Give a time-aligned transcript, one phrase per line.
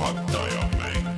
[0.00, 1.08] juhatajamäng.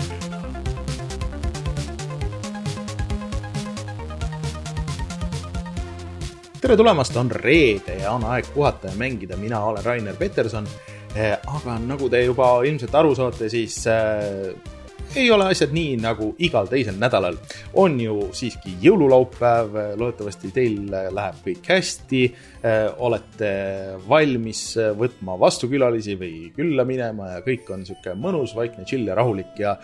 [6.61, 10.67] tere tulemast, on reede ja on aeg puhata ja mängida, mina olen Rainer Peterson.
[11.17, 14.55] Äh, aga nagu te juba ilmselt aru saate, siis äh,
[15.17, 17.37] ei ole asjad nii nagu igal teisel nädalal.
[17.75, 22.23] on ju siiski jõululaupäev, loodetavasti teil läheb kõik hästi.
[23.03, 23.53] olete
[24.09, 29.59] valmis võtma vastukülalisi või külla minema ja kõik on sihuke mõnus, vaikne, chill ja rahulik
[29.59, 29.77] ja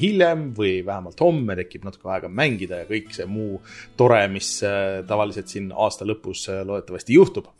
[0.00, 3.58] hiljem või vähemalt homme tekib natuke aega mängida ja kõik see muu
[3.96, 4.60] tore, mis
[5.06, 7.50] tavaliselt siin aasta lõpus loodetavasti juhtub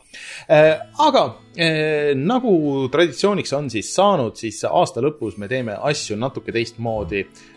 [0.48, 1.22] Äh, aga
[1.56, 2.52] äh, nagu
[2.92, 7.01] traditsiooniks on siis saanud, siis aasta lõpus me teeme asju natuke teistmoodi.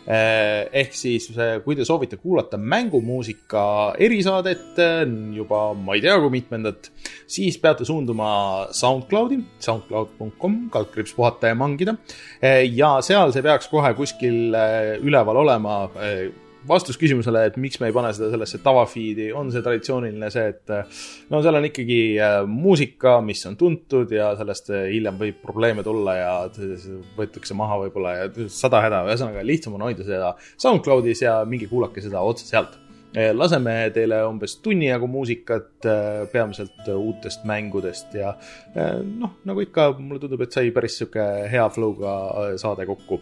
[0.06, 1.28] Äh, ehk siis,
[1.66, 4.80] kui te soovite kuulata mängumuusika erisaadet
[5.34, 6.92] juba ma ei tea kui mitmendat,
[7.28, 8.30] siis peate suunduma
[8.76, 11.98] SoundCloudi, soundcloud.com, kaldkriips puhata ja mangida.
[12.70, 14.54] ja seal see peaks kohe kuskil
[15.02, 15.86] üleval olema
[16.68, 20.74] vastus küsimusele, et miks me ei pane seda sellesse tavafeed'i, on see traditsiooniline see, et
[21.32, 25.86] no seal on ikkagi äh, muusika, mis on tuntud ja sellest äh, hiljem võib probleeme
[25.86, 26.32] tulla ja
[27.18, 32.04] võetakse maha võib-olla ja sada häda, ühesõnaga lihtsam on hoida seda SoundCloudis ja minge kuulake
[32.04, 32.80] seda otse sealt.
[33.16, 35.88] Äh, laseme teile umbes tunni jagu muusikat,
[36.34, 38.34] peamiselt uutest mängudest ja
[38.76, 42.18] noh, nagu ikka, mulle tundub, et sai päris sihuke hea flow'ga
[42.62, 43.22] saade kokku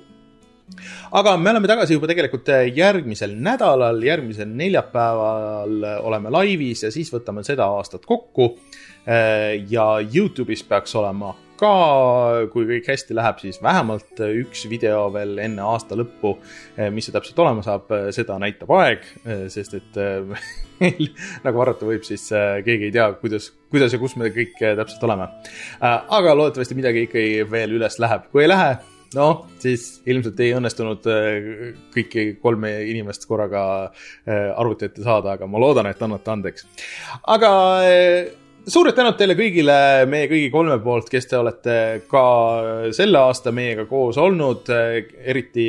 [1.11, 6.91] aga me oleme tagasi juba tegelikult äh, järgmisel nädalal, järgmisel neljapäeval äh, oleme laivis ja
[6.93, 8.53] siis võtame seda aastat kokku.
[9.03, 11.73] Äh, ja Youtube'is peaks olema ka,
[12.51, 16.33] kui kõik hästi läheb, siis vähemalt üks video veel enne aasta lõppu.
[16.91, 19.05] mis see täpselt olema saab, seda näitab aeg,
[19.53, 19.99] sest et
[21.45, 22.25] nagu arvata võib, siis
[22.65, 25.29] keegi ei tea, kuidas, kuidas ja kus me kõik täpselt oleme.
[25.79, 28.73] aga loodetavasti midagi ikkagi veel üles läheb, kui ei lähe
[29.17, 31.49] noh, siis ilmselt ei õnnestunud äh,
[31.95, 36.67] kõiki kolme inimest korraga äh, arvuti ette saada, aga ma loodan, et annate andeks.
[37.35, 37.51] aga
[37.87, 39.75] äh, suured tänud teile kõigile,
[40.09, 41.75] meie kõigi kolme poolt, kes te olete
[42.09, 42.23] ka
[42.95, 44.69] selle aasta meiega koos olnud,
[45.33, 45.67] eriti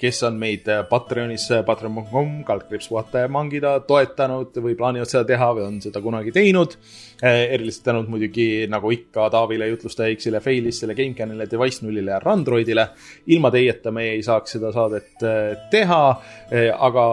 [0.00, 5.66] kes on meid Patreonis, patreon.com, kaldkriips puhata ja mangida toetanud või plaanivad seda teha või
[5.68, 6.78] on seda kunagi teinud
[7.22, 12.86] Eh, erilised tänud muidugi nagu ikka Taavile, jutlustaja X-ile, Failisele, GameCanile, Device nullile ja Randroidile.
[13.26, 16.22] ilma teieta me ei saaks seda saadet eh, teha.
[16.50, 17.04] Eh, aga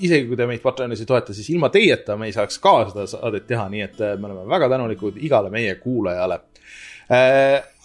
[0.00, 3.04] isegi kui te meid Patreonis ei toeta, siis ilma teieta me ei saaks ka seda
[3.06, 6.40] saadet teha, nii et me oleme väga tänulikud igale meie kuulajale.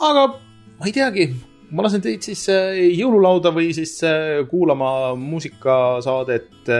[0.09, 0.25] aga
[0.79, 1.27] ma ei teagi,
[1.71, 3.99] ma lasen teid siis jõululauda või siis
[4.49, 6.71] kuulama muusikasaadet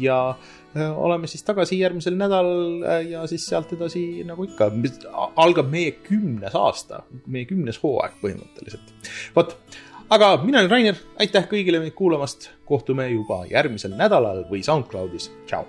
[0.00, 0.18] ja
[0.76, 4.70] Äh, oleme siis tagasi järgmisel nädalal äh, ja siis sealt edasi nagu ikka,
[5.36, 8.94] algab meie kümnes aasta, meie kümnes hooaeg põhimõtteliselt.
[9.36, 9.52] vot,
[10.08, 15.68] aga mina olen Rainer, aitäh kõigile meid kuulamast, kohtume juba järgmisel nädalal või SoundCloudis, tšau